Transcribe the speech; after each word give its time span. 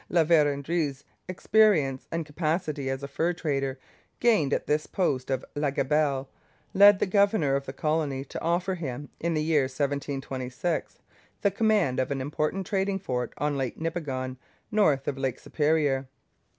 La 0.09 0.23
Vérendrye's 0.25 1.03
experience 1.27 2.07
and 2.11 2.25
capacity 2.25 2.89
as 2.89 3.03
a 3.03 3.07
fur 3.07 3.31
trader, 3.33 3.77
gained 4.19 4.51
at 4.51 4.65
this 4.65 4.87
post 4.87 5.29
of 5.29 5.45
La 5.53 5.69
Gabelle, 5.69 6.27
led 6.73 6.97
the 6.97 7.05
governor 7.05 7.55
of 7.55 7.67
the 7.67 7.71
colony 7.71 8.25
to 8.25 8.41
offer 8.41 8.73
him, 8.73 9.09
in 9.19 9.35
the 9.35 9.43
year 9.43 9.65
1726, 9.65 11.03
the 11.43 11.51
command 11.51 11.99
of 11.99 12.09
an 12.09 12.19
important 12.19 12.65
trading 12.65 12.97
fort 12.97 13.31
on 13.37 13.55
Lake 13.55 13.77
Nipigon, 13.79 14.37
north 14.71 15.07
of 15.07 15.19
Lake 15.19 15.37
Superior. 15.37 16.07